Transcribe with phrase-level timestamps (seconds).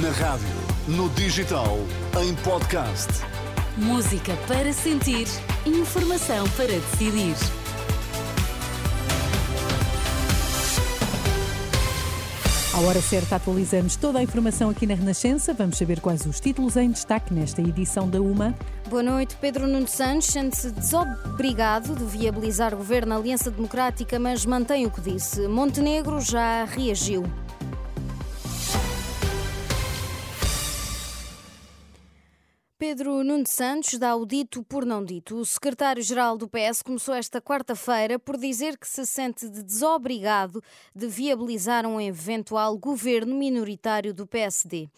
[0.00, 0.46] Na rádio,
[0.88, 1.76] no digital,
[2.18, 3.08] em podcast.
[3.76, 5.26] Música para sentir,
[5.66, 7.34] informação para decidir.
[12.72, 15.52] À hora certa, atualizamos toda a informação aqui na Renascença.
[15.52, 18.54] Vamos saber quais os títulos em destaque nesta edição da UMA.
[18.88, 19.36] Boa noite.
[19.42, 25.02] Pedro Nuno Santos sente-se desobrigado de viabilizar o governo Aliança Democrática, mas mantém o que
[25.02, 25.46] disse.
[25.48, 27.24] Montenegro já reagiu.
[32.82, 35.36] Pedro Nuno Santos dá o dito por não dito.
[35.36, 40.60] O secretário-geral do PS começou esta quarta-feira por dizer que se sente desobrigado
[40.92, 44.88] de viabilizar um eventual governo minoritário do PSD.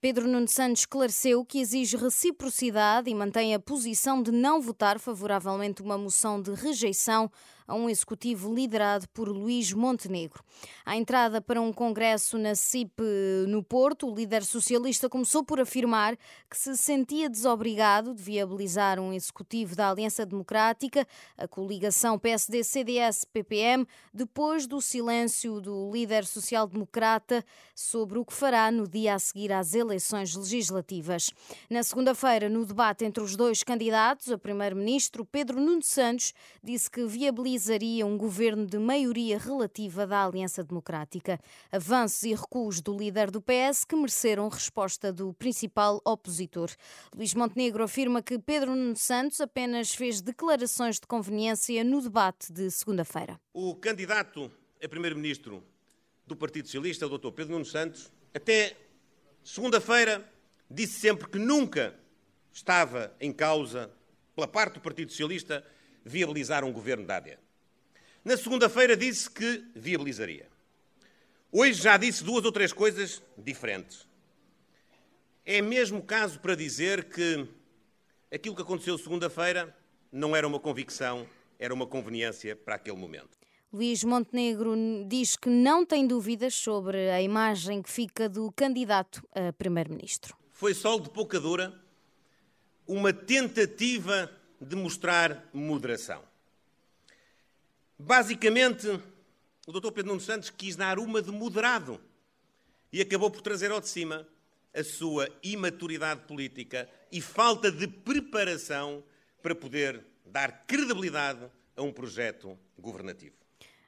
[0.00, 5.82] Pedro Nuno Santos esclareceu que exige reciprocidade e mantém a posição de não votar favoravelmente
[5.82, 7.30] uma moção de rejeição
[7.66, 10.42] a um executivo liderado por Luís Montenegro.
[10.84, 13.02] À entrada para um congresso na CIP
[13.48, 16.16] no Porto, o líder socialista começou por afirmar
[16.48, 24.66] que se sentia desobrigado de viabilizar um executivo da Aliança Democrática, a coligação PSD-CDS-PPM, depois
[24.66, 30.34] do silêncio do líder social-democrata sobre o que fará no dia a seguir às eleições
[30.34, 31.30] legislativas.
[31.68, 37.04] Na segunda-feira, no debate entre os dois candidatos, a primeiro-ministro Pedro Nuno Santos disse que
[37.04, 41.40] viabiliza realizaria um governo de maioria relativa da Aliança Democrática.
[41.72, 46.70] Avanços e recuos do líder do PS que mereceram resposta do principal opositor.
[47.24, 52.70] Luís Montenegro afirma que Pedro Nuno Santos apenas fez declarações de conveniência no debate de
[52.70, 53.40] segunda-feira.
[53.54, 55.64] O candidato a primeiro-ministro
[56.26, 57.30] do Partido Socialista, o Dr.
[57.30, 58.76] Pedro Nuno Santos, até
[59.42, 60.30] segunda-feira
[60.70, 61.98] disse sempre que nunca
[62.52, 63.90] estava em causa,
[64.34, 65.64] pela parte do Partido Socialista,
[66.04, 67.38] viabilizar um governo da AD.
[68.22, 70.46] Na segunda-feira disse que viabilizaria.
[71.50, 74.06] Hoje já disse duas ou três coisas diferentes.
[75.46, 77.46] É mesmo caso para dizer que
[78.32, 79.76] aquilo que aconteceu segunda-feira
[80.10, 83.36] não era uma convicção, era uma conveniência para aquele momento.
[83.70, 84.74] Luís Montenegro
[85.06, 90.34] diz que não tem dúvidas sobre a imagem que fica do candidato a primeiro-ministro.
[90.50, 91.78] Foi sol de pouca dura
[92.86, 96.22] uma tentativa de mostrar moderação.
[97.98, 98.88] Basicamente,
[99.66, 99.92] o Dr.
[99.92, 102.00] Pedro Nuno Santos quis dar uma de moderado
[102.90, 104.26] e acabou por trazer ao de cima
[104.74, 109.04] a sua imaturidade política e falta de preparação
[109.42, 113.36] para poder dar credibilidade a um projeto governativo.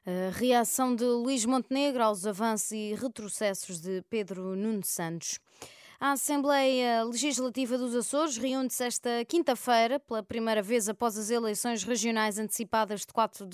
[0.07, 5.41] A reação de Luís Montenegro aos avanços e retrocessos de Pedro Nuno Santos.
[5.99, 12.39] A Assembleia Legislativa dos Açores reúne-se esta quinta-feira, pela primeira vez após as eleições regionais
[12.39, 13.49] antecipadas de 4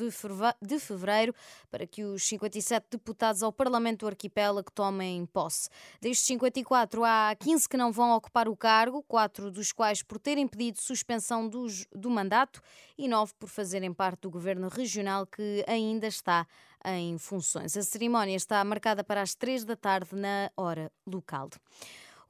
[0.60, 1.32] de fevereiro,
[1.70, 5.69] para que os 57 deputados ao Parlamento do Arquipélago tomem posse.
[6.00, 10.48] Destes 54, há 15 que não vão ocupar o cargo, quatro dos quais por terem
[10.48, 12.60] pedido suspensão do, mandato
[12.98, 16.44] e nove por fazerem parte do governo regional que ainda está
[16.84, 17.76] em funções.
[17.76, 21.48] A cerimónia está marcada para as três da tarde na hora local.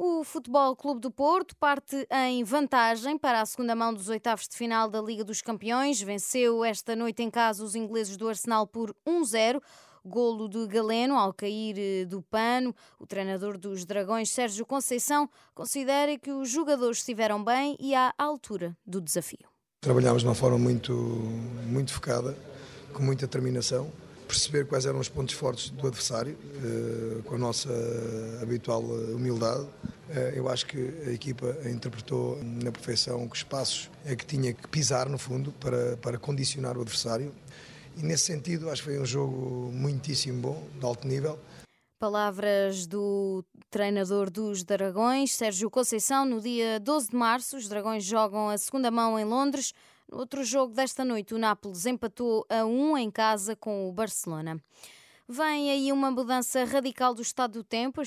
[0.04, 4.56] O Futebol Clube do Porto parte em vantagem para a segunda mão dos oitavos de
[4.56, 6.02] final da Liga dos Campeões.
[6.02, 9.62] Venceu esta noite em casa os ingleses do Arsenal por 1-0
[10.04, 12.74] golo de Galeno ao cair eh, do pano.
[12.98, 18.76] O treinador dos Dragões, Sérgio Conceição, considera que os jogadores estiveram bem e à altura
[18.84, 19.46] do desafio.
[19.82, 20.92] Trabalhámos de uma forma muito,
[21.69, 22.36] muito focada,
[22.92, 23.88] com muita determinação
[24.32, 27.69] perceber quais eram os pontos fortes do adversário, eh, com a nossa
[28.40, 29.66] habitual humildade.
[30.10, 34.66] Eh, eu acho que a equipa interpretou na perfeição que espaços é que tinha que
[34.68, 37.32] pisar, no fundo, para, para condicionar o adversário.
[37.96, 41.38] E nesse sentido, acho que foi um jogo muitíssimo bom, de alto nível.
[41.98, 46.24] Palavras do treinador dos Dragões, Sérgio Conceição.
[46.24, 49.72] No dia 12 de março, os Dragões jogam a segunda mão em Londres.
[50.10, 54.60] No outro jogo desta noite, o Nápoles empatou a 1 em casa com o Barcelona.
[55.34, 58.03] Vem aí uma mudança radical do estado do tempo.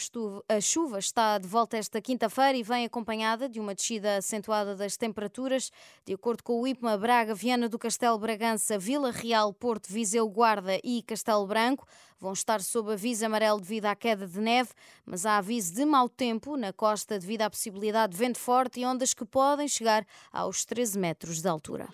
[0.47, 4.95] A chuva está de volta esta quinta-feira e vem acompanhada de uma descida acentuada das
[4.95, 5.71] temperaturas.
[6.05, 10.79] De acordo com o IPMA, Braga, Viana do Castelo Bragança, Vila Real, Porto, Viseu, Guarda
[10.83, 11.87] e Castelo Branco
[12.19, 14.69] vão estar sob aviso amarelo devido à queda de neve,
[15.03, 18.85] mas há aviso de mau tempo na costa devido à possibilidade de vento forte e
[18.85, 21.89] ondas que podem chegar aos 13 metros de altura.